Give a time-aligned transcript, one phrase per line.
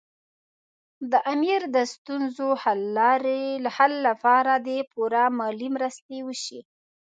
[1.11, 2.49] د امیر د ستونزو
[3.63, 6.59] د حل لپاره دې پوره مالي مرستې وشي.